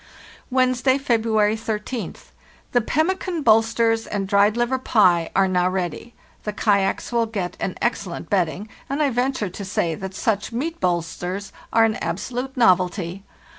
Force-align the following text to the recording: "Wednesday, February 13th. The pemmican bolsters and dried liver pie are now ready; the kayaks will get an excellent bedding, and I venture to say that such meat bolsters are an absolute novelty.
"Wednesday, 0.49 0.97
February 0.97 1.55
13th. 1.55 2.31
The 2.71 2.81
pemmican 2.81 3.43
bolsters 3.43 4.07
and 4.07 4.27
dried 4.27 4.57
liver 4.57 4.79
pie 4.79 5.29
are 5.35 5.47
now 5.47 5.69
ready; 5.69 6.15
the 6.41 6.51
kayaks 6.51 7.11
will 7.11 7.27
get 7.27 7.55
an 7.59 7.75
excellent 7.83 8.27
bedding, 8.27 8.67
and 8.89 8.99
I 8.99 9.11
venture 9.11 9.49
to 9.51 9.63
say 9.63 9.93
that 9.93 10.15
such 10.15 10.51
meat 10.51 10.79
bolsters 10.79 11.51
are 11.71 11.85
an 11.85 11.97
absolute 11.97 12.57
novelty. 12.57 13.23